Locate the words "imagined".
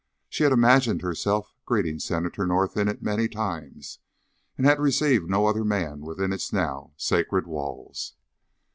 0.51-1.03